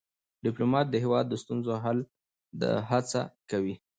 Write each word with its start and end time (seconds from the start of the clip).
ډيپلومات 0.45 0.85
د 0.89 0.95
هیواد 1.03 1.25
د 1.29 1.33
ستونزو 1.43 1.71
حل 1.83 1.99
ته 2.59 2.69
هڅه 2.89 3.21
کوي. 3.51 3.75